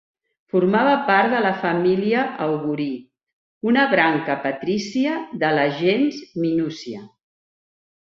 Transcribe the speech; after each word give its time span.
Formava 0.53 0.93
part 1.09 1.29
de 1.33 1.41
la 1.47 1.51
família 1.65 2.23
Augurí, 2.47 2.89
una 3.73 3.85
branca 3.93 4.41
patrícia 4.49 5.23
de 5.45 5.55
la 5.61 5.71
gens 5.79 6.23
Minúcia. 6.45 7.09